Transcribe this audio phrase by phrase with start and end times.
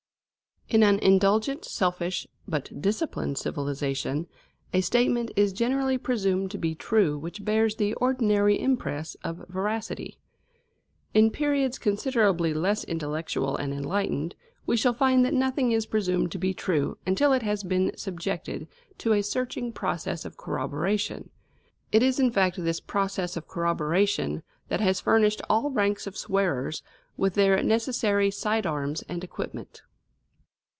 [0.69, 4.27] In an indulgent, selfish, but disciplined civilisation,
[4.71, 10.17] a statement is generally presumed to be true which bears the ordinary impress of veracity.
[11.13, 14.33] In periods considerably less intellectual and enlightened,
[14.65, 18.65] we shall find that nothing is presumed to be true until it has been subjected
[18.99, 21.31] to a searching process of corroboration.
[21.91, 26.81] It is in fact this process of corroboration that has furnished all ranks of swearers
[27.17, 29.81] with their necessary side arms and equipment.